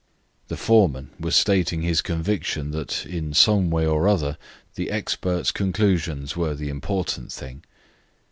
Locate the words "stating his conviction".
1.35-2.71